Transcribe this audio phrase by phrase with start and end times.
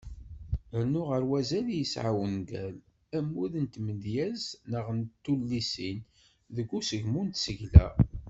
[0.83, 2.75] Rnu ɣer wazal i yesεa wungal,
[3.17, 5.99] ammud n tmedyezt neɣ n tullisin,
[6.55, 7.87] deg usegmu n tsekla.